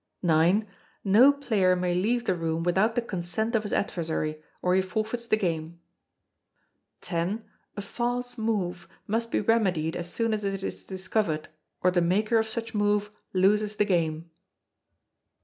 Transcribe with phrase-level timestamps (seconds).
[0.23, 0.65] ix.
[1.03, 5.27] No player may leave the room without the consent of his adversary, or he forfeits
[5.27, 5.79] the game.
[7.07, 7.35] x.
[7.77, 11.49] A false move must be remedied as soon as it is discovered,
[11.83, 14.31] or the maker of such move loses the game.